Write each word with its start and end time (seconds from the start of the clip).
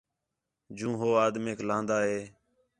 جوں 0.77 0.93
ہو 0.99 1.09
آدمیک 1.25 1.57
لہن٘دا 1.67 1.97
ہِے 2.07 2.19